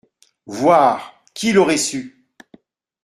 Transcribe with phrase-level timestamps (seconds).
[0.47, 2.25] Voire, qui l’aurait su!